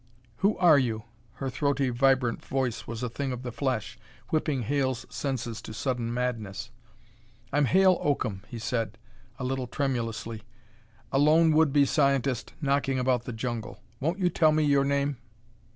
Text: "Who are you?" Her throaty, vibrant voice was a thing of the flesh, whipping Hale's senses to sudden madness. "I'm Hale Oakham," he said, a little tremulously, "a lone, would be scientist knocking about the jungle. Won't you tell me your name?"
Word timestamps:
"Who 0.37 0.57
are 0.57 0.79
you?" 0.79 1.03
Her 1.33 1.51
throaty, 1.51 1.89
vibrant 1.89 2.43
voice 2.43 2.87
was 2.87 3.03
a 3.03 3.07
thing 3.09 3.31
of 3.31 3.43
the 3.43 3.51
flesh, 3.51 3.99
whipping 4.29 4.63
Hale's 4.63 5.05
senses 5.11 5.61
to 5.61 5.75
sudden 5.75 6.11
madness. 6.11 6.71
"I'm 7.53 7.65
Hale 7.65 7.99
Oakham," 8.01 8.41
he 8.47 8.57
said, 8.57 8.97
a 9.37 9.43
little 9.43 9.67
tremulously, 9.67 10.41
"a 11.11 11.19
lone, 11.19 11.51
would 11.51 11.71
be 11.71 11.85
scientist 11.85 12.55
knocking 12.59 12.97
about 12.97 13.25
the 13.25 13.33
jungle. 13.33 13.79
Won't 13.99 14.17
you 14.17 14.31
tell 14.31 14.51
me 14.51 14.63
your 14.63 14.85
name?" 14.85 15.17